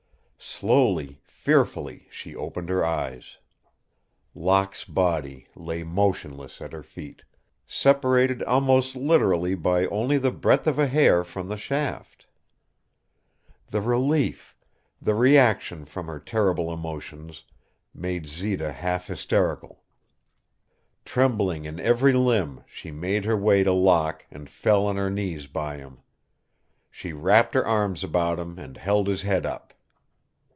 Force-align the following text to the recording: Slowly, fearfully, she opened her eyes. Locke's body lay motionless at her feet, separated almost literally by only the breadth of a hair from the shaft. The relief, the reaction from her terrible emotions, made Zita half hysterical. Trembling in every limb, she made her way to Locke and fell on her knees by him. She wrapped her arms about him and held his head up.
Slowly, 0.43 1.21
fearfully, 1.23 2.07
she 2.09 2.35
opened 2.35 2.69
her 2.69 2.83
eyes. 2.83 3.37
Locke's 4.33 4.83
body 4.85 5.47
lay 5.55 5.83
motionless 5.83 6.59
at 6.61 6.71
her 6.73 6.81
feet, 6.81 7.21
separated 7.67 8.41
almost 8.43 8.95
literally 8.95 9.53
by 9.53 9.85
only 9.87 10.17
the 10.17 10.31
breadth 10.31 10.65
of 10.65 10.79
a 10.79 10.87
hair 10.87 11.23
from 11.23 11.47
the 11.47 11.57
shaft. 11.57 12.25
The 13.67 13.81
relief, 13.81 14.55
the 14.99 15.13
reaction 15.13 15.85
from 15.85 16.07
her 16.07 16.19
terrible 16.19 16.73
emotions, 16.73 17.43
made 17.93 18.25
Zita 18.25 18.71
half 18.71 19.05
hysterical. 19.07 19.83
Trembling 21.05 21.65
in 21.65 21.79
every 21.79 22.13
limb, 22.13 22.63
she 22.67 22.89
made 22.89 23.25
her 23.25 23.37
way 23.37 23.63
to 23.63 23.71
Locke 23.73 24.25
and 24.31 24.49
fell 24.49 24.87
on 24.87 24.95
her 24.95 25.09
knees 25.11 25.45
by 25.45 25.77
him. 25.77 25.99
She 26.89 27.13
wrapped 27.13 27.53
her 27.53 27.65
arms 27.65 28.03
about 28.03 28.39
him 28.39 28.57
and 28.57 28.75
held 28.77 29.07
his 29.07 29.21
head 29.21 29.45
up. 29.45 29.67